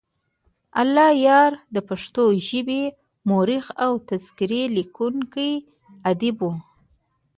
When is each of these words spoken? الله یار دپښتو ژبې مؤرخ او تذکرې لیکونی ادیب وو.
الله 0.81 1.09
یار 1.27 1.51
دپښتو 1.73 2.23
ژبې 2.47 2.83
مؤرخ 3.27 3.65
او 3.85 3.91
تذکرې 4.09 4.63
لیکونی 4.75 5.51
ادیب 6.09 6.37
وو. 6.43 6.51